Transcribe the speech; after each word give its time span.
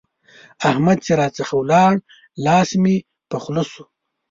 احمد 0.69 0.97
چې 1.05 1.11
راڅخه 1.19 1.55
ولاړ؛ 1.57 1.93
لاس 2.45 2.69
مې 2.81 2.95
په 3.29 3.37
خوله 3.43 3.63
شو. 3.71 3.83